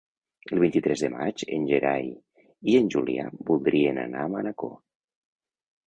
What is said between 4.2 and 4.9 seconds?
a Manacor.